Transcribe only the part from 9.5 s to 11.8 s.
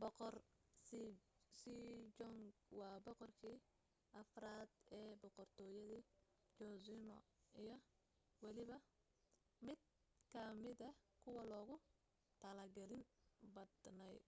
mid ka mida kuwa loogu